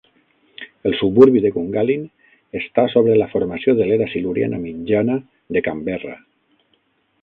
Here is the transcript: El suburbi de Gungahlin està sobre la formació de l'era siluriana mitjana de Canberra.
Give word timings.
El 0.89 0.95
suburbi 1.01 1.43
de 1.43 1.51
Gungahlin 1.57 2.07
està 2.61 2.87
sobre 2.95 3.19
la 3.21 3.29
formació 3.37 3.77
de 3.83 3.89
l'era 3.91 4.11
siluriana 4.17 4.65
mitjana 4.69 5.23
de 5.57 5.67
Canberra. 5.71 6.21